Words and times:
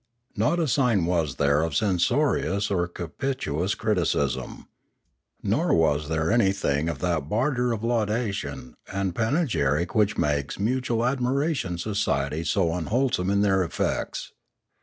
Not 0.35 0.57
a 0.59 0.67
sign 0.67 1.05
was 1.05 1.35
there 1.35 1.61
of 1.61 1.75
censorious 1.75 2.71
or 2.71 2.87
captious 2.87 3.75
criticism. 3.75 4.67
Nor 5.43 5.75
was 5.75 6.09
there 6.09 6.31
anything 6.31 6.89
of 6.89 6.97
that 7.01 7.29
barter 7.29 7.71
of 7.71 7.83
laudation 7.83 8.73
and 8.91 9.13
panegyric 9.13 9.93
which 9.93 10.17
makes 10.17 10.57
mutual 10.57 11.05
admiration 11.05 11.77
societies 11.77 12.49
so 12.49 12.73
unwholesome 12.73 13.29
in 13.29 13.41
their 13.43 13.63
effects. 13.63 14.31